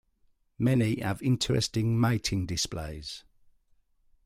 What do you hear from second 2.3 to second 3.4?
displays.